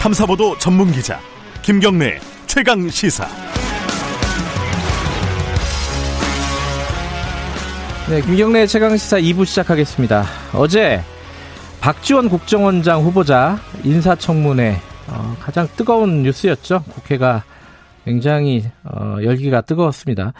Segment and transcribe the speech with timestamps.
[0.00, 1.18] 탐사보도 전문 기자
[1.62, 3.26] 김경래 최강 시사.
[8.08, 10.24] 네, 김경래 최강 시사 2부 시작하겠습니다.
[10.54, 11.00] 어제
[11.80, 14.76] 박지원 국정원장 후보자 인사청문회
[15.08, 16.84] 어, 가장 뜨거운 뉴스였죠.
[16.88, 17.44] 국회가
[18.04, 20.32] 굉장히 어, 열기가 뜨거웠습니다.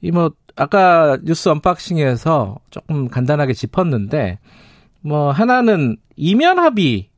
[0.00, 4.38] 이 뭐 아까 뉴스 언박싱에서 조금 간단하게 짚었는데
[5.00, 7.08] 뭐 하나는 이면 합의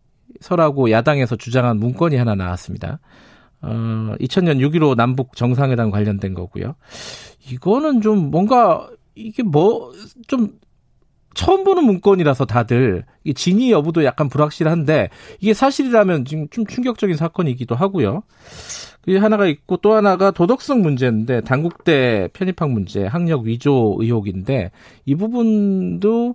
[0.41, 2.99] 서라고 야당에서 주장한 문건이 하나 나왔습니다.
[3.63, 6.75] 어, 2000년 6.15 남북 정상회담 관련된 거고요.
[7.51, 9.93] 이거는 좀 뭔가 이게 뭐
[10.27, 10.59] 좀
[11.35, 17.75] 처음 보는 문건이라서 다들 이 진위 여부도 약간 불확실한데 이게 사실이라면 지금 좀 충격적인 사건이기도
[17.75, 18.23] 하고요.
[19.03, 24.71] 그게 하나가 있고 또 하나가 도덕성 문제인데 당국대 편입학 문제, 학력 위조 의혹인데
[25.05, 26.35] 이 부분도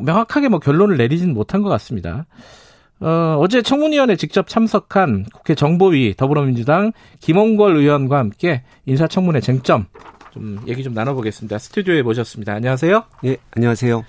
[0.00, 2.26] 명확하게 뭐 결론을 내리지는 못한 것 같습니다.
[3.00, 9.86] 어, 어제 청문위원회 직접 참석한 국회 정보위 더불어민주당 김홍걸 의원과 함께 인사청문회 쟁점
[10.32, 11.58] 좀 얘기 좀 나눠보겠습니다.
[11.58, 12.54] 스튜디오에 모셨습니다.
[12.54, 13.04] 안녕하세요.
[13.24, 14.04] 예, 안녕하세요.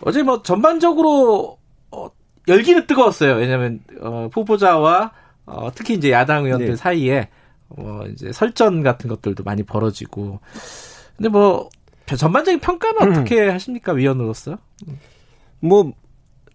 [0.00, 1.58] 어제 뭐 전반적으로
[1.90, 2.08] 어,
[2.48, 3.34] 열기는 뜨거웠어요.
[3.34, 5.12] 왜냐하면 어, 후보자와
[5.46, 6.76] 어, 특히 이제 야당 의원들 네.
[6.76, 7.28] 사이에
[7.68, 10.40] 뭐 이제 설전 같은 것들도 많이 벌어지고.
[11.16, 11.68] 근데 뭐
[12.06, 13.12] 전반적인 평가는 음.
[13.12, 14.58] 어떻게 하십니까 위원으로서?
[15.60, 15.92] 뭐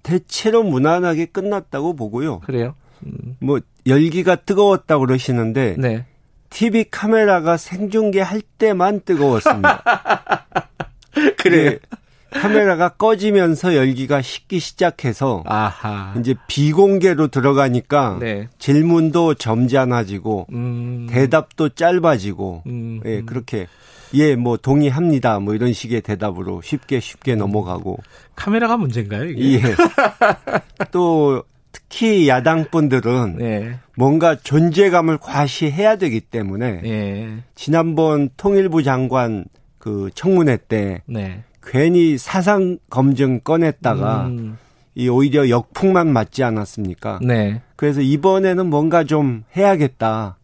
[0.03, 2.39] 대체로 무난하게 끝났다고 보고요.
[2.39, 2.75] 그래요.
[3.05, 3.35] 음.
[3.39, 6.05] 뭐 열기가 뜨거웠다고 그러시는데 네.
[6.49, 9.83] TV 카메라가 생중계 할 때만 뜨거웠습니다.
[11.37, 11.63] 그래.
[11.69, 11.79] 네,
[12.31, 16.13] 카메라가 꺼지면서 열기가 식기 시작해서 아하.
[16.19, 18.47] 이제 비공개로 들어가니까 네.
[18.59, 21.07] 질문도 점잖아지고 음.
[21.09, 23.01] 대답도 짧아지고 음.
[23.05, 23.67] 예, 그렇게
[24.13, 25.39] 예, 뭐 동의합니다.
[25.39, 27.99] 뭐 이런 식의 대답으로 쉽게 쉽게 넘어가고
[28.35, 29.25] 카메라가 문제인가요?
[29.25, 29.55] 이게?
[29.55, 29.61] 예.
[30.91, 33.79] 또 특히 야당 분들은 네.
[33.95, 37.37] 뭔가 존재감을 과시해야 되기 때문에 네.
[37.55, 39.45] 지난번 통일부 장관
[39.77, 41.43] 그 청문회 때 네.
[41.63, 44.57] 괜히 사상 검증 꺼냈다가 음.
[44.95, 47.19] 이 오히려 역풍만 맞지 않았습니까?
[47.21, 47.61] 네.
[47.75, 50.37] 그래서 이번에는 뭔가 좀 해야겠다.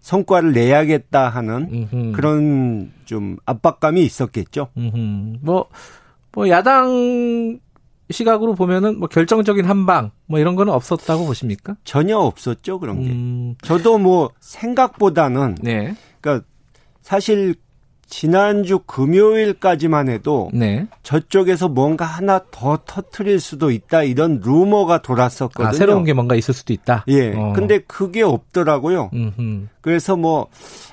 [0.00, 2.12] 성과를 내야겠다 하는 음흠.
[2.12, 4.68] 그런 좀 압박감이 있었겠죠.
[4.76, 5.38] 음흠.
[5.42, 5.66] 뭐,
[6.32, 7.60] 뭐 야당
[8.10, 11.76] 시각으로 보면은 뭐 결정적인 한방 뭐 이런 거는 없었다고 보십니까?
[11.84, 13.10] 전혀 없었죠 그런 게.
[13.10, 13.54] 음.
[13.62, 15.94] 저도 뭐 생각보다는 네.
[16.20, 16.46] 그러니까
[17.00, 17.54] 사실
[18.12, 20.86] 지난주 금요일까지만 해도 네.
[21.02, 25.68] 저쪽에서 뭔가 하나 더 터트릴 수도 있다 이런 루머가 돌았었거든요.
[25.68, 27.06] 아, 새로운 게 뭔가 있을 수도 있다.
[27.08, 27.32] 예.
[27.34, 27.54] 어.
[27.56, 29.08] 근데 그게 없더라고요.
[29.14, 29.68] 음흠.
[29.80, 30.48] 그래서 뭐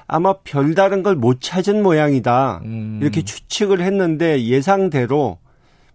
[0.08, 2.62] 아마 별다른 걸 못 찾은 모양이다.
[2.63, 3.00] 음.
[3.02, 5.40] 이렇게 추측을 했는데 예상대로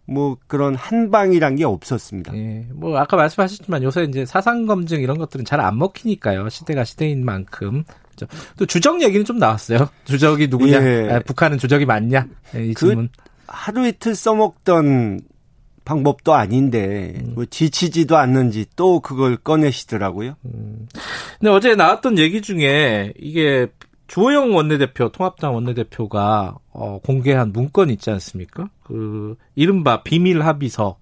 [0.05, 2.37] 뭐 그런 한방이란 게 없었습니다.
[2.37, 2.67] 예.
[2.75, 6.51] 뭐 아까 말씀하셨지만 요새 이제 사상 검증 이런 것들은 잘 안 먹히니까요.
[6.51, 7.85] 시대가 시대인 만큼.
[8.57, 9.89] 또 주적 얘기는 좀 나왔어요.
[10.05, 10.83] 주적이 누구냐?
[10.83, 11.09] 예.
[11.11, 12.27] 아, 북한은 주적이 맞냐?
[12.57, 13.09] 예, 이그 질문.
[13.47, 15.21] 하루 이틀 써먹던
[15.85, 17.33] 방법도 아닌데 음.
[17.35, 20.37] 뭐 지치지도 않는지 또 그걸 꺼내시더라고요.
[20.47, 20.89] 음.
[21.39, 23.69] 근데 어제 나왔던 얘기 중에 이게
[24.07, 28.69] 주호영 원내대표, 통합당 원내대표가 어, 공개한 문건 있지 않습니까?
[28.83, 30.99] 그 이른바 비밀 합의서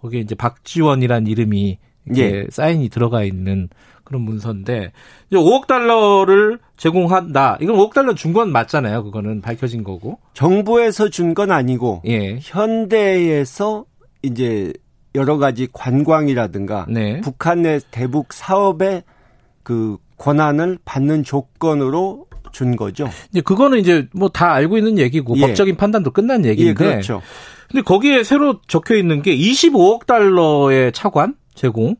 [0.00, 1.78] 거기에 이제 박지원이란 이름이
[2.16, 2.46] 예.
[2.50, 3.68] 사인이 들어가 있는
[4.08, 4.92] 그런 문서인데
[5.30, 7.58] 이제 5억 달러를 제공한다.
[7.60, 9.04] 이건 5억 달러 준 건 맞잖아요.
[9.04, 10.18] 그거는 밝혀진 거고.
[10.34, 12.38] 정부에서 준 건 아니고 예.
[12.40, 13.84] 현대에서
[14.22, 14.72] 이제
[15.14, 17.20] 여러 가지 관광이라든가 네.
[17.20, 19.02] 북한 내 대북 사업의
[19.62, 23.08] 그 권한을 받는 조건으로 준 거죠.
[23.30, 25.40] 이제 그거는 이제 뭐 다 알고 있는 얘기고 예.
[25.42, 26.84] 법적인 판단도 끝난 얘기인데.
[26.84, 27.20] 예, 그렇죠.
[27.70, 31.96] 근데 거기에 새로 적혀 있는 게 25억 달러의 차관 제공.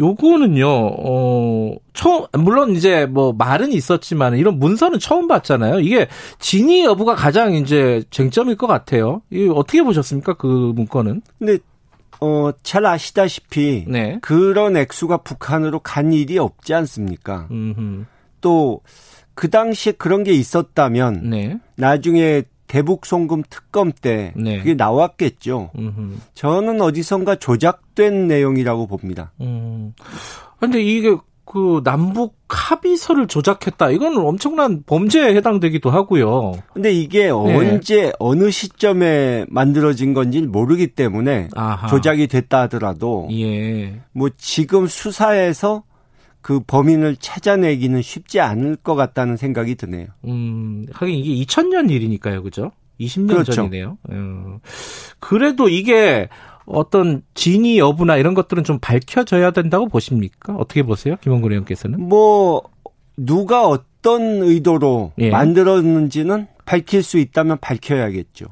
[0.00, 5.80] 요거는요, 어, 처음, 물론 이제 뭐 말은 있었지만 이런 문서는 처음 봤잖아요.
[5.80, 9.22] 이게 진위 여부가 가장 이제 쟁점일 것 같아요.
[9.30, 10.34] 이 어떻게 보셨습니까?
[10.34, 11.22] 그 문건은?
[11.38, 11.58] 근데,
[12.20, 13.84] 어, 잘 아시다시피.
[13.86, 14.18] 네.
[14.20, 17.48] 그런 액수가 북한으로 간 일이 없지 않습니까?
[17.50, 18.04] 음흠.
[18.40, 18.80] 또
[19.34, 21.58] 그 당시에 그런 게 있었다면 네.
[21.76, 22.44] 나중에
[22.74, 24.58] 대북 송금 특검 때 네.
[24.58, 25.70] 그게 나왔겠죠.
[25.78, 26.16] 음흠.
[26.34, 29.30] 저는 어디선가 조작된 내용이라고 봅니다.
[29.40, 29.94] 음.
[30.58, 33.90] 근데 이게 그 남북 합의서를 조작했다.
[33.90, 36.54] 이건 엄청난 범죄에 해당되기도 하고요.
[36.72, 37.30] 근데 이게 네.
[37.30, 41.86] 언제 어느 시점에 만들어진 건지 모르기 때문에 아하.
[41.86, 44.00] 조작이 됐다 하더라도 예.
[44.10, 45.84] 뭐 지금 수사에서
[46.44, 50.08] 그 범인을 찾아내기는 쉽지 않을 것 같다는 생각이 드네요.
[50.26, 52.70] 음, 하긴 이게 2000년 일이니까요, 그죠?
[53.00, 53.52] 20년 그렇죠.
[53.52, 53.96] 전이네요.
[54.10, 54.58] 어.
[55.20, 56.28] 그래도 이게
[56.66, 60.54] 어떤 진위 여부나 이런 것들은 좀 밝혀져야 된다고 보십니까?
[60.56, 61.98] 어떻게 보세요, 김원근 의원께서는?
[62.06, 62.60] 뭐
[63.16, 65.30] 누가 어떤 의도로 예.
[65.30, 68.48] 만들었는지는 밝힐 수 있다면 밝혀야겠죠.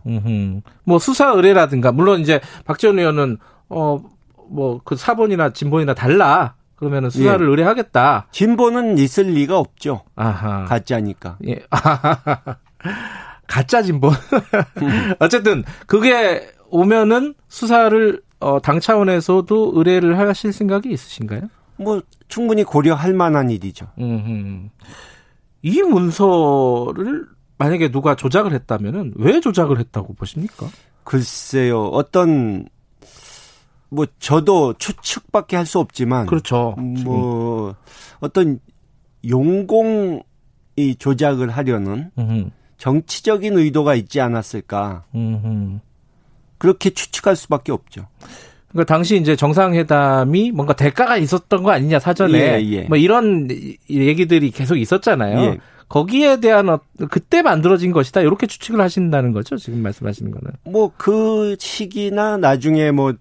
[0.85, 3.37] 뭐 수사 의뢰라든가 물론 이제 박지원 의원은
[3.69, 4.00] 어
[4.49, 6.55] 뭐 그 사본이나 진본이나 달라.
[6.82, 7.49] 그러면은 수사를 예.
[7.49, 8.26] 의뢰하겠다.
[8.32, 10.02] 진본은 있을 리가 없죠.
[10.17, 10.64] 아하.
[10.64, 11.38] 가짜니까.
[11.46, 11.61] 예.
[13.46, 14.11] 가짜 진본.
[15.20, 21.43] 어쨌든 그게 오면은 수사를 어, 당 차원에서도 의뢰를 하실 생각이 있으신가요?
[21.76, 23.87] 뭐 충분히 고려할 만한 일이죠.
[24.00, 24.69] 음흠.
[25.62, 27.26] 이 문서를
[27.58, 30.67] 만약에 누가 조작을 했다면은 왜 조작을 했다고 보십니까?
[31.05, 31.84] 글쎄요.
[31.84, 32.67] 어떤
[33.93, 36.75] 뭐 저도 추측밖에 할 수 없지만 그렇죠.
[37.05, 37.75] 뭐
[38.21, 38.59] 어떤
[39.29, 40.23] 용공이
[40.99, 42.50] 조작을 하려는 음흠.
[42.79, 45.05] 정치적인 의도가 있지 않았을까.
[45.15, 45.79] 음흠.
[46.59, 48.06] 그렇게 추측할 수밖에 없죠.
[48.71, 52.83] 그러니까 당시 이제 정상회담이 뭔가 대가가 있었던 거 아니냐 사전에 예, 예.
[52.85, 53.49] 뭐 이런
[53.91, 55.39] 얘기들이 계속 있었잖아요.
[55.41, 55.59] 예.
[55.89, 56.81] 거기에 대한 어,
[57.11, 60.53] 그때 만들어진 것이다 이렇게 추측을 하신다는 거죠 지금 말씀하시는 거는.
[60.65, 63.12] 뭐 그 시기나 나중에 뭐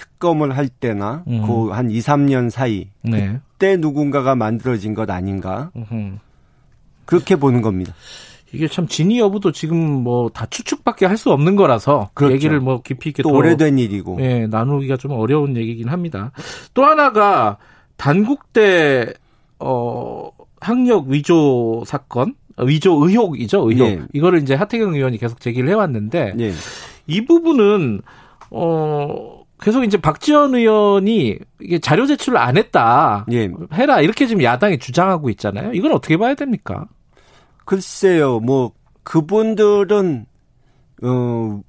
[0.00, 1.42] 특검을 할 때나 음.
[1.46, 3.38] 그한 2, 3년 사이 네.
[3.52, 6.16] 그때 누군가가 만들어진 것 아닌가 음흠.
[7.04, 7.92] 그렇게 보는 겁니다.
[8.52, 12.34] 이게 참 진위 여부도 지금 뭐 다 추측밖에 할 수 없는 거라서 그 그렇죠.
[12.34, 16.32] 얘기를 뭐 깊이 있게 또 오래된 일이고 예, 나누기가 좀 어려운 얘기긴 합니다.
[16.74, 17.58] 또 하나가
[17.96, 19.12] 단국대
[19.58, 20.30] 어
[20.60, 22.34] 학력 위조 사건,
[22.66, 23.88] 위조 의혹이죠, 의혹.
[23.88, 24.00] 네.
[24.14, 26.52] 이거를 이제 하태경 의원이 계속 제기를 해왔는데 네.
[27.06, 28.00] 이 부분은
[28.50, 33.50] 어 계속 이제 박지원 의원이 이게 자료 제출을 안 했다, 네.
[33.72, 35.72] 해라 이렇게 지금 야당이 주장하고 있잖아요.
[35.72, 36.86] 이건 어떻게 봐야 됩니까?
[37.64, 38.72] 글쎄요, 뭐
[39.02, 40.26] 그분들은
[41.02, 41.60] 어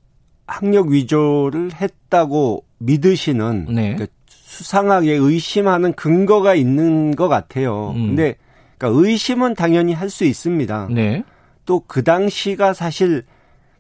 [0.48, 3.94] 학력 위조를 했다고 믿으시는 네.
[3.94, 7.92] 그러니까 수상하게 의심하는 근거가 있는 것 같아요.
[7.92, 8.08] 음.
[8.08, 8.36] 근데
[8.78, 10.90] 그러니까 의심은 당연히 할 수 있습니다.
[10.92, 11.24] 네.
[11.66, 13.24] 또그 당시가 사실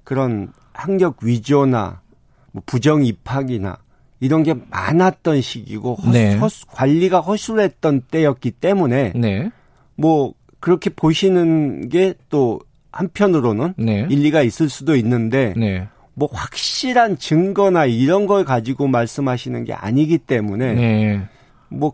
[0.03, 2.01] 그런 학력 위조나
[2.51, 3.77] 뭐 부정 입학이나
[4.21, 6.35] 이런 게 많았던 시기고 허, 네.
[6.37, 9.51] 허, 관리가 허술했던 때였기 때문에 네.
[9.95, 14.07] 뭐 그렇게 보시는 게 또 한편으로는 네.
[14.09, 15.87] 일리가 있을 수도 있는데 네.
[16.13, 21.27] 뭐 확실한 증거나 이런 걸 가지고 말씀하시는 게 아니기 때문에 네.
[21.69, 21.93] 뭐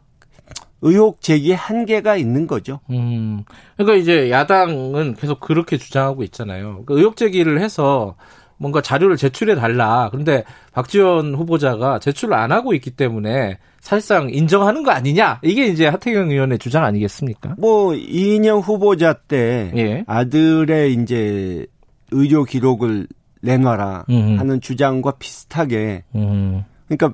[0.82, 2.80] 의혹 제기에 한계가 있는 거죠.
[2.90, 3.44] 음.
[3.76, 6.84] 그러니까 이제 야당은 계속 그렇게 주장하고 있잖아요.
[6.86, 8.16] 그 의혹 제기를 해서
[8.58, 10.10] 뭔가 자료를 제출해 달라.
[10.12, 10.44] 그런데
[10.74, 15.40] 박지원 후보자가 제출을 안 하고 있기 때문에 사실상 인정하는 거 아니냐?
[15.44, 17.56] 이게 이제 하태경 의원의 주장 아니겠습니까?
[17.58, 20.04] 뭐 이인영 후보자 때 예.
[20.08, 21.66] 아들의 이제
[22.12, 23.08] 의료 기록을
[23.42, 24.40] 내놔라 음흠.
[24.40, 26.64] 하는 주장과 비슷하게 음.
[26.88, 27.14] 그러니까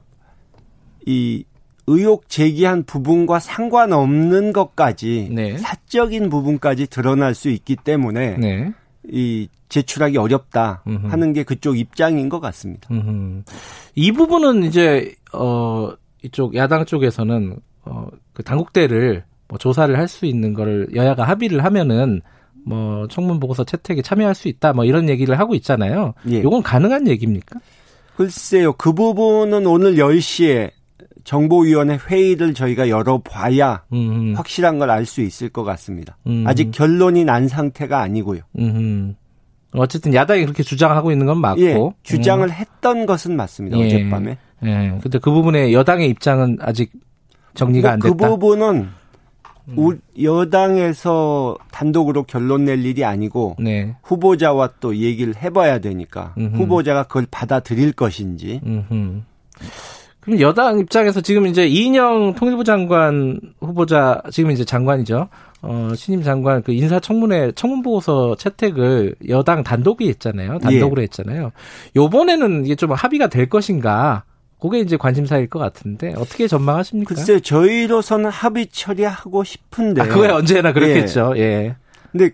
[1.06, 1.44] 이
[1.86, 5.58] 의혹 제기한 부분과 상관없는 것까지 네.
[5.58, 8.72] 사적인 부분까지 드러날 수 있기 때문에 네.
[9.12, 11.08] 이 제출하기 어렵다 음흠.
[11.08, 12.88] 하는 게 그쪽 입장인 것 같습니다.
[12.92, 13.44] 음흠.
[13.96, 15.92] 이 부분은 이제 어
[16.24, 22.22] 이쪽 야당 쪽에서는 어그 당국대를 뭐 조사를 할 수 있는 거를 여야가 합의를 하면은
[22.66, 26.14] 뭐 청문 보고서 채택에 참여할 수 있다 뭐 이런 얘기를 하고 있잖아요.
[26.30, 26.38] 예.
[26.38, 27.60] 이건 가능한 얘기입니까?
[28.16, 28.74] 글쎄요.
[28.74, 30.72] 그 부분은 오늘 10시에
[31.24, 34.34] 정보위원회 회의를 저희가 열어봐야 음흠.
[34.36, 36.18] 확실한 걸 알 수 있을 것 같습니다.
[36.28, 36.48] 음흠.
[36.48, 38.42] 아직 결론이 난 상태가 아니고요.
[38.60, 39.14] 음흠.
[39.76, 42.52] 어쨌든 야당이 그렇게 주장하고 있는 건 맞고 예, 주장을 음.
[42.52, 43.78] 했던 것은 맞습니다.
[43.80, 43.86] 예.
[43.88, 44.38] 어젯밤에.
[44.66, 45.00] 예.
[45.02, 46.92] 근데 그 부분에 여당의 입장은 아직
[47.56, 48.24] 정리가 뭐안 그 됐다.
[48.28, 48.90] 그 부분은
[49.70, 50.00] 음.
[50.22, 53.96] 여당에서 단독으로 결론 낼 일이 아니고 네.
[54.04, 56.58] 후보자와 또 얘기를 해봐야 되니까 음흠.
[56.58, 58.62] 후보자가 그걸 받아들일 것인지.
[58.66, 59.22] 음흠.
[60.24, 65.28] 그럼 여당 입장에서 지금 이제 이인영 통일부 장관 후보자 지금 이제 장관이죠.
[65.62, 70.60] 어, 신임 장관 그 인사청문회 청문보고서 채택을 여당 단독이 했잖아요.
[70.60, 71.04] 단독으로 예.
[71.04, 71.52] 했잖아요.
[71.96, 74.24] 요번에는 이게 좀 합의가 될 것인가?
[74.62, 77.16] 그게 이제 관심사일 것 같은데 어떻게 전망하십니까?
[77.16, 80.02] 글쎄 저희로서는 합의 처리하고 싶은데.
[80.02, 81.34] 아, 그거야 언제나 그렇겠죠.
[81.36, 81.42] 예.
[81.42, 81.76] 예.
[82.12, 82.32] 근데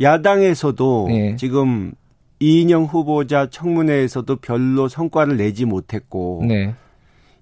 [0.00, 1.36] 야당에서도 예.
[1.36, 1.92] 지금
[2.40, 6.74] 이인영 후보자 청문회에서도 별로 성과를 내지 못했고 네.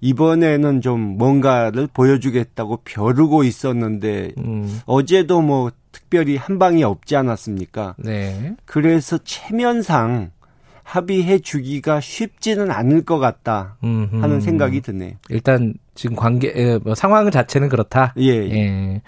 [0.01, 4.81] 이번에는 좀 뭔가를 보여주겠다고 벼르고 있었는데 음.
[4.87, 7.95] 어제도 뭐 특별히 한 방이 없지 않았습니까?
[7.99, 8.55] 네.
[8.65, 10.31] 그래서 체면상
[10.85, 14.23] 합의해 주기가 쉽지는 않을 것 같다 음흠.
[14.23, 15.13] 하는 생각이 드네요.
[15.29, 18.15] 일단 지금 관계 뭐 상황 자체는 그렇다.
[18.19, 18.31] 예.
[18.31, 19.03] 예.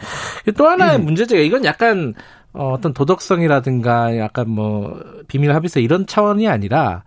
[0.59, 1.05] 또 하나의 음.
[1.05, 2.15] 문제제가 이건 약간
[2.53, 7.03] 어, 어떤 도덕성이라든가 약간 뭐 비밀 합의서 이런 차원이 아니라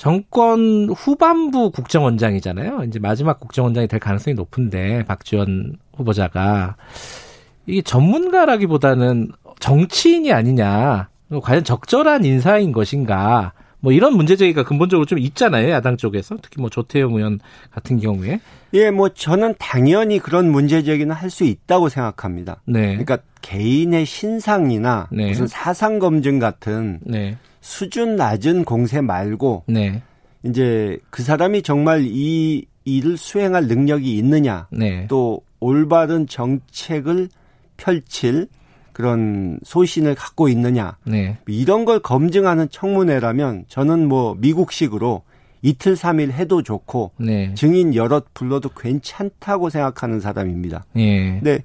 [0.00, 2.84] 정권 후반부 국정원장이잖아요.
[2.84, 6.76] 이제 마지막 국정원장이 될 가능성이 높은데 박지원 후보자가
[7.66, 11.10] 이게 전문가라기보다는 정치인이 아니냐.
[11.42, 13.52] 과연 적절한 인사인 것인가.
[13.80, 15.70] 뭐 이런 문제 제기가 근본적으로 좀 있잖아요.
[15.70, 16.36] 야당 쪽에서.
[16.42, 17.38] 특히 뭐 조태용 의원
[17.70, 18.40] 같은 경우에.
[18.74, 22.60] 예, 뭐 저는 당연히 그런 문제 제기는 할 수 있다고 생각합니다.
[22.66, 22.88] 네.
[22.96, 25.28] 그러니까 개인의 신상이나 네.
[25.28, 27.36] 무슨 사상 검증 같은 네.
[27.60, 30.02] 수준 낮은 공세 말고 네.
[30.42, 34.66] 이제 그 사람이 정말 이 일을 수행할 능력이 있느냐.
[34.70, 35.06] 네.
[35.08, 37.28] 또 올바른 정책을
[37.76, 38.48] 펼칠
[39.00, 41.38] 그런 소신을 갖고 있느냐 네.
[41.46, 45.22] 이런 걸 검증하는 청문회라면 저는 뭐 미국식으로
[45.62, 47.54] 이틀 삼일 해도 좋고 네.
[47.54, 50.84] 증인 여럿 불러도 괜찮다고 생각하는 사람입니다.
[50.92, 51.40] 네.
[51.42, 51.60] 네.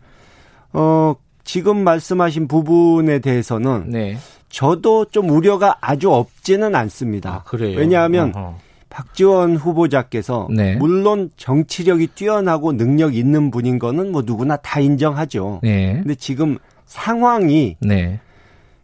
[0.72, 4.18] 어 지금 말씀하신 부분에 대해서는 네.
[4.48, 7.44] 저도 좀 우려가 아주 없지는 않습니다.
[7.46, 8.56] 아, 왜냐하면 어허.
[8.90, 10.78] 박지원 후보자께서 네.
[10.78, 15.60] 물론 정치력이 뛰어나고 능력 있는 분인 거는 뭐 누구나 다 인정하죠.
[15.64, 15.96] 네.
[15.96, 16.58] 근데 지금
[16.96, 18.20] 상황이 네.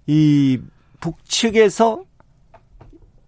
[0.05, 0.59] 이
[0.99, 2.03] 북측에서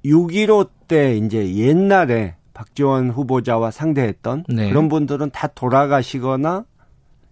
[0.05, 4.69] 6.15 때 이제 옛날에 박지원 후보자와 상대했던 네.
[4.69, 6.65] 그런 분들은 다 돌아가시거나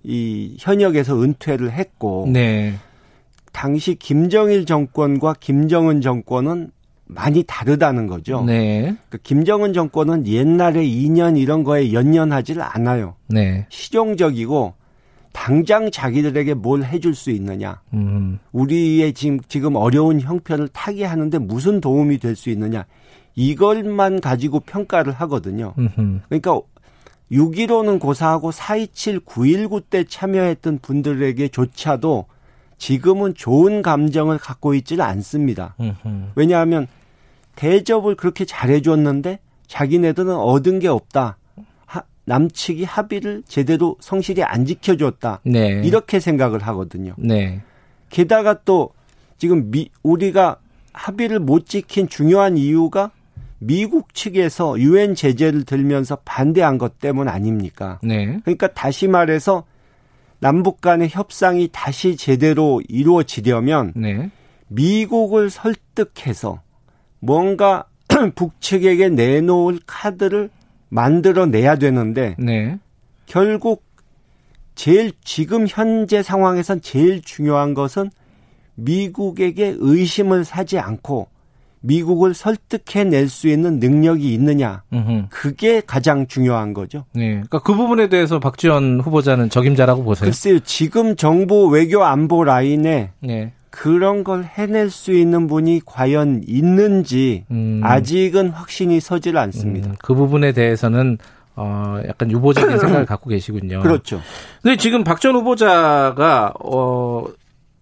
[0.03, 2.75] 이 현역에서 은퇴를 했고 네.
[3.51, 6.71] 당시 김정일 정권과 김정은 정권은
[7.05, 8.45] 많이 다르다는 거죠.
[8.45, 8.95] 네.
[9.09, 13.15] 그 김정은 정권은 옛날에 2년 이런 거에 연연하지를 않아요.
[13.27, 13.65] 네.
[13.69, 14.73] 실용적이고
[15.33, 17.81] 당장 자기들에게 뭘 해줄 수 있느냐.
[17.93, 18.39] 음.
[18.51, 22.85] 우리의 지금, 지금 어려운 형편을 타게 하는데 무슨 도움이 될 수 있느냐.
[23.35, 25.73] 이것만 가지고 평가를 하거든요.
[25.77, 26.19] 음흠.
[26.27, 26.59] 그러니까
[27.31, 32.25] 6.15는 고사하고 4.27, 9.19 때 참여했던 분들에게조차도
[32.77, 35.75] 지금은 좋은 감정을 갖고 있지를 않습니다.
[35.79, 36.31] 음흠.
[36.35, 36.87] 왜냐하면
[37.55, 41.37] 대접을 그렇게 잘해줬는데 자기네들은 얻은 게 없다.
[42.25, 45.41] 남측이 합의를 제대로 성실히 안 지켜줬다.
[45.43, 45.81] 네.
[45.83, 47.13] 이렇게 생각을 하거든요.
[47.17, 47.61] 네.
[48.09, 48.91] 게다가 또
[49.37, 50.57] 지금 미, 우리가
[50.93, 53.11] 합의를 못 지킨 중요한 이유가
[53.59, 57.99] 미국 측에서 유엔 제재를 들면서 반대한 것 때문 아닙니까?
[58.03, 58.39] 네.
[58.43, 59.65] 그러니까 다시 말해서
[60.39, 64.31] 남북 간의 협상이 다시 제대로 이루어지려면 네.
[64.67, 66.61] 미국을 설득해서
[67.19, 67.85] 뭔가
[68.35, 70.49] 북측에게 내놓을 카드를
[70.91, 72.77] 만들어내야 되는데 네.
[73.25, 73.83] 결국
[74.75, 78.11] 제일 지금 현재 상황에선 제일 중요한 것은
[78.75, 81.27] 미국에게 의심을 사지 않고
[81.81, 84.83] 미국을 설득해낼 수 있는 능력이 있느냐.
[84.93, 85.27] 음흠.
[85.29, 87.05] 그게 가장 중요한 거죠.
[87.13, 87.29] 네.
[87.29, 90.25] 그러니까 그 부분에 대해서 박지원 후보자는 적임자라고 보세요.
[90.25, 90.59] 글쎄요.
[90.59, 93.53] 지금 정보 외교 안보 라인에 네.
[93.71, 97.81] 그런 걸 해낼 수 있는 분이 과연 있는지 음.
[97.83, 99.89] 아직은 확신이 서질 않습니다.
[99.89, 101.17] 음, 그 부분에 대해서는
[101.55, 103.79] 어 약간 유보적인 생각을 갖고 계시군요.
[103.81, 104.21] 그렇죠.
[104.61, 107.25] 근데 지금 박 전 후보자가 어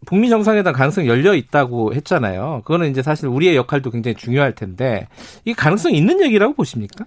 [0.06, 2.62] 북미 정상회담 가능성이 열려 있다고 했잖아요.
[2.64, 5.08] 그거는 이제 사실 우리의 역할도 굉장히 중요할 텐데
[5.44, 7.06] 이 가능성 있는 얘기라고 보십니까?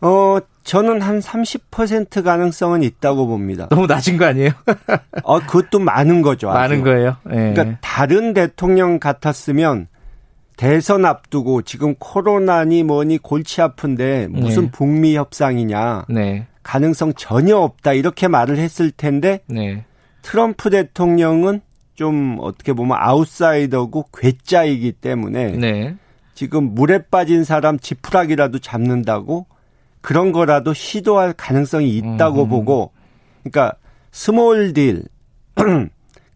[0.00, 3.68] 어, 저는 한 30% 가능성은 있다고 봅니다.
[3.68, 4.50] 너무 낮은 거 아니에요?
[5.24, 6.50] 어, 그것도 많은 거죠.
[6.50, 6.58] 아주.
[6.58, 7.16] 많은 거예요.
[7.24, 7.52] 네.
[7.52, 9.88] 그러니까 다른 대통령 같았으면
[10.56, 14.70] 대선 앞두고 지금 코로나니 뭐니 골치 아픈데 무슨 네.
[14.70, 16.04] 북미 협상이냐.
[16.08, 16.46] 네.
[16.62, 17.94] 가능성 전혀 없다.
[17.94, 19.84] 이렇게 말을 했을 텐데 네.
[20.22, 21.62] 트럼프 대통령은
[21.94, 25.96] 좀 어떻게 보면 아웃사이더고 괴짜이기 때문에 네.
[26.34, 29.46] 지금 물에 빠진 사람 지푸라기라도 잡는다고
[30.00, 32.48] 그런 거라도 시도할 가능성이 있다고 음.
[32.48, 32.92] 보고
[33.42, 33.74] 그러니까
[34.12, 35.04] small deal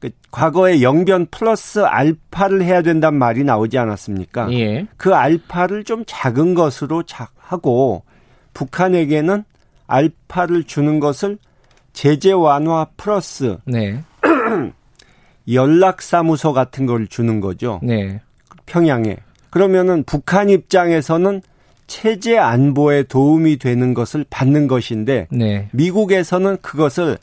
[0.00, 4.52] 그 과거에 영변 플러스 알파를 해야 된단 말이 나오지 않았습니까?
[4.52, 4.86] 예.
[4.96, 7.02] 그 알파를 좀 작은 것으로
[7.38, 8.04] 하고
[8.52, 9.44] 북한에게는
[9.86, 11.38] 알파를 주는 것을
[11.92, 14.02] 제재 완화 플러스 네.
[15.50, 17.80] 연락사무소 같은 걸 주는 거죠.
[17.82, 18.20] 네.
[18.66, 19.16] 평양에.
[19.50, 21.42] 그러면은 북한 입장에서는
[21.86, 25.68] 체제 안보에 도움이 되는 것을 받는 것인데 네.
[25.72, 27.18] 미국에서는 그것을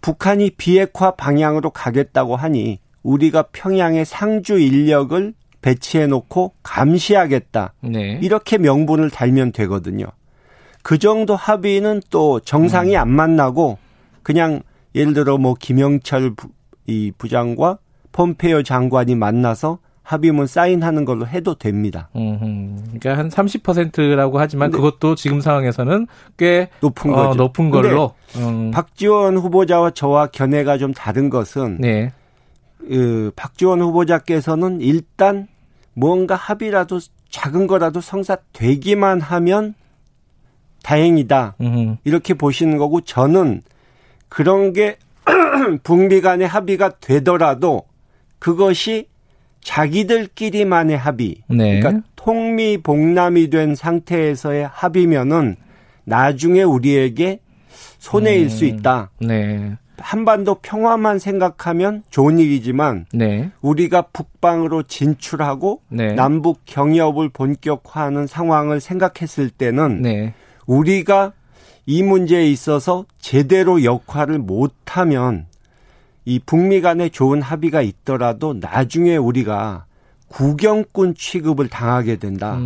[0.00, 7.72] 북한이 비핵화 방향으로 가겠다고 하니 우리가 평양에 상주 인력을 배치해 놓고 감시하겠다.
[7.80, 8.20] 네.
[8.22, 10.06] 이렇게 명분을 달면 되거든요.
[10.82, 13.00] 그 정도 합의는 또 정상이 음.
[13.00, 13.78] 안 만나고
[14.22, 14.62] 그냥
[14.94, 16.48] 예를 들어 뭐 김영철 부,
[16.86, 17.78] 이 부장과
[18.12, 22.08] 폼페이오 장관이 만나서 합의문 사인하는 걸로 해도 됩니다.
[22.14, 24.76] 음, 그러니까 한 30%라고 하지만 네.
[24.76, 27.34] 그것도 지금 상황에서는 꽤 높은 어, 거죠.
[27.36, 28.14] 높은 걸로.
[28.36, 28.70] 음.
[28.70, 32.12] 박지원 후보자와 저와 견해가 좀 다른 것은 네.
[32.78, 35.48] 그 박지원 후보자께서는 일단
[35.92, 39.74] 뭔가 합의라도 작은 거라도 성사되기만 하면
[40.84, 41.56] 다행이다.
[41.60, 41.96] 음흠.
[42.04, 43.62] 이렇게 보시는 거고 저는
[44.28, 44.98] 그런 게
[45.82, 47.82] 북미 간의 합의가 되더라도
[48.38, 49.08] 그것이
[49.66, 51.42] 자기들끼리만의 합의.
[51.48, 51.80] 네.
[51.80, 55.56] 그러니까 통미복남이 된 상태에서의 합의면은
[56.04, 57.40] 나중에 우리에게
[57.98, 58.48] 손해일 음.
[58.48, 59.10] 수 있다.
[59.20, 59.72] 네.
[59.98, 63.50] 한반도 평화만 생각하면 좋은 일이지만 네.
[63.60, 66.14] 우리가 북방으로 진출하고 네.
[66.14, 70.34] 남북 경협을 본격화하는 상황을 생각했을 때는 네.
[70.66, 71.32] 우리가
[71.86, 75.46] 이 문제에 있어서 제대로 역할을 못하면
[76.26, 79.86] 이 북미 간에 좋은 합의가 있더라도 나중에 우리가
[80.28, 82.58] 구경꾼 취급을 당하게 된다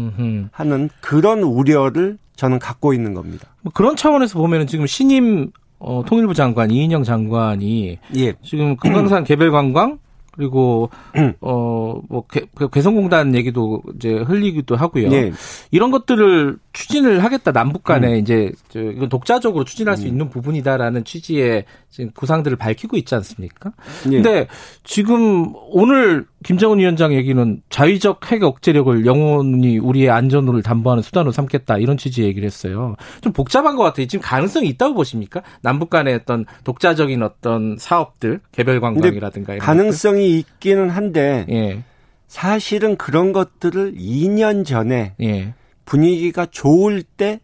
[0.51, 3.49] 하는 그런 우려를 저는 갖고 있는 겁니다.
[3.61, 8.35] 뭐 그런 차원에서 보면은 지금 신임 어, 통일부 장관 이인영 장관이 예.
[8.43, 9.99] 지금 금강산 개별 관광
[10.41, 11.35] 그리고 음.
[11.41, 15.11] 어뭐 그 개성공단 얘기도 이제 흘리기도 하고요.
[15.11, 15.33] 네.
[15.71, 18.17] 이런 것들을 추진을 하겠다 남북 간에 음.
[18.17, 20.09] 이제 저 이건 독자적으로 추진할 수 음.
[20.09, 23.73] 있는 부분이다라는 취지의 지금 구상들을 밝히고 있지 않습니까?
[24.05, 24.11] 네.
[24.11, 24.49] 근데
[24.83, 31.97] 지금 오늘 김정은 위원장 얘기는 자위적 핵 억제력을 영원히 우리의 안전을 담보하는 수단으로 삼겠다 이런
[31.97, 32.97] 취지의 얘기를 했어요.
[33.21, 34.07] 좀 복잡한 것 같아요.
[34.07, 35.43] 지금 가능성이 있다고 보십니까?
[35.61, 40.39] 남북 간의 어떤 독자적인 어떤 사업들 개별 관광이라든가 가능성이 것들?
[40.39, 41.83] 있기는 한데 예.
[42.27, 45.55] 사실은 그런 것들을 2년 전에 예.
[45.85, 47.41] 분위기가 좋을 때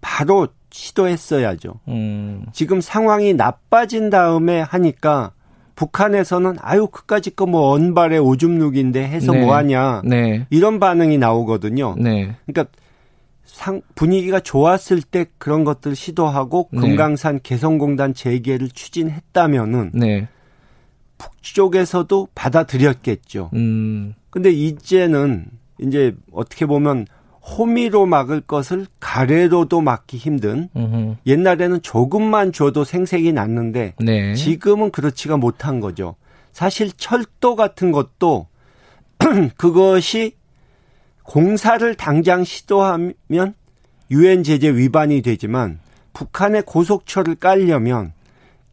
[0.00, 1.80] 바로 시도했어야죠.
[1.88, 2.44] 음.
[2.52, 5.32] 지금 상황이 나빠진 다음에 하니까
[5.78, 9.40] 북한에서는 아유 그까짓 거 뭐 언발의 오줌 누기인데 해서 네.
[9.40, 10.46] 뭐 하냐 네.
[10.50, 11.94] 이런 반응이 나오거든요.
[11.96, 12.34] 네.
[12.46, 12.66] 그러니까
[13.44, 16.80] 상 분위기가 좋았을 때 그런 것들 시도하고 네.
[16.80, 20.28] 금강산 개성공단 재개를 추진했다면은 네.
[21.16, 23.50] 북쪽에서도 받아들였겠죠.
[23.54, 24.14] 음.
[24.30, 25.46] 근데 이제는
[25.80, 27.06] 이제 어떻게 보면
[27.42, 31.16] 호미로 막을 것을 가래로도 막기 힘든 으흠.
[31.26, 34.34] 옛날에는 조금만 줘도 생색이 났는데 네.
[34.34, 36.16] 지금은 그렇지가 못한 거죠.
[36.52, 38.48] 사실 철도 같은 것도
[39.56, 40.34] 그것이
[41.22, 43.54] 공사를 당장 시도하면
[44.10, 45.78] 유엔 제재 위반이 되지만
[46.14, 48.12] 북한의 고속철을 깔려면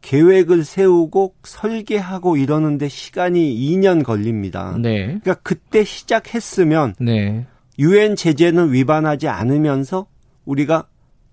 [0.00, 4.76] 계획을 세우고 설계하고 이러는데 시간이 2년 걸립니다.
[4.80, 5.06] 네.
[5.06, 7.46] 그러니까 그때 시작했으면 네.
[7.78, 10.06] 유엔 제재는 위반하지 않으면서
[10.44, 10.86] 우리가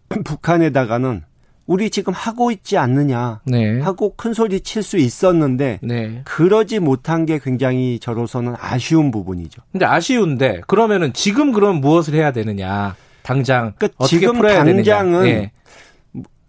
[0.26, 1.24] 북한에다가는
[1.66, 3.80] 우리 지금 하고 있지 않느냐 네.
[3.80, 6.22] 하고 큰 소리 칠 수 있었는데 네.
[6.26, 9.62] 그러지 못한 게 굉장히 저로서는 아쉬운 부분이죠.
[9.72, 12.96] 근데 아쉬운데 그러면은 지금 그럼 무엇을 해야 되느냐?
[13.22, 15.52] 당장 그러니까 지금 당장은 네.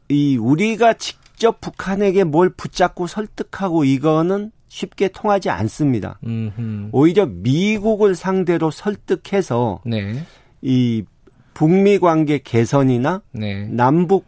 [0.08, 6.18] 이 우리가 직접 북한에게 뭘 붙잡고 설득하고 이거는 쉽게 통하지 않습니다.
[6.26, 6.88] 음흠.
[6.90, 10.24] 오히려 미국을 상대로 설득해서 네.
[10.62, 11.04] 이
[11.54, 13.68] 북미 관계 개선이나 네.
[13.70, 14.26] 남북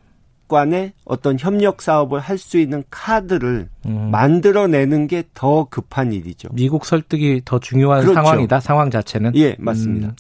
[0.49, 4.11] 간의 어떤 협력 사업을 할 수 있는 카드를 음.
[4.13, 6.49] 만들어내는 게 더 급한 일이죠.
[6.53, 8.15] 미국 설득이 더 중요한 그렇죠.
[8.15, 8.61] 상황이다.
[8.61, 9.33] 상황 자체는.
[9.35, 10.07] 예, 맞습니다.
[10.11, 10.13] 음.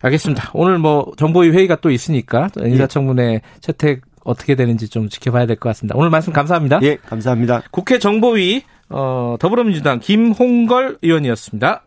[0.00, 0.52] 알겠습니다.
[0.54, 3.40] 오늘 뭐 정보위 회의가 또 있으니까 인사청문회 예.
[3.60, 5.94] 채택 어떻게 되는지 좀 지켜봐야 될 것 같습니다.
[5.98, 6.80] 오늘 말씀 감사합니다.
[6.82, 7.62] 예, 감사합니다.
[7.70, 11.85] 국회 정보위 어, 더불어민주당 김홍걸 의원이었습니다.